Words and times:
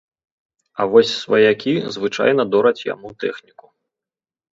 А 0.79 0.85
вось 0.93 1.11
сваякі 1.23 1.73
звычайна 1.97 2.43
дораць 2.55 2.85
яму 2.93 3.13
тэхніку. 3.25 3.65